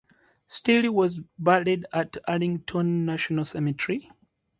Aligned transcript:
Steele 0.47 0.91
was 0.91 1.21
buried 1.37 1.85
at 1.93 2.17
Arlington 2.27 3.05
National 3.05 3.45
Cemetery. 3.45 4.09